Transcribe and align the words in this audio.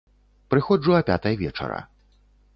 Прыходжу 0.53 0.95
а 0.95 1.01
пятай 1.11 1.35
вечара. 1.43 1.81